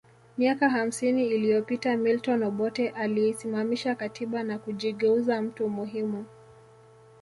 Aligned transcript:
Miaka 0.37 0.69
hamsini 0.69 1.27
iliyopita 1.27 1.97
Milton 1.97 2.43
Obote 2.43 2.89
aliisimamisha 2.89 3.95
katiba 3.95 4.43
na 4.43 4.59
kujigeuza 4.59 5.41
mtu 5.41 5.69
muhimu 5.69 6.25